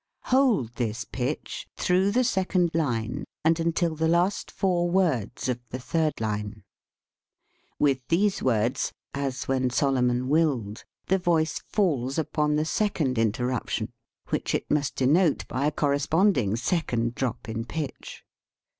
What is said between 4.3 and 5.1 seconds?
four